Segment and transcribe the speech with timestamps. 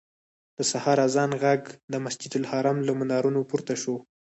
[0.57, 3.95] د سهار اذان غږ د مسجدالحرام له منارونو پورته شو.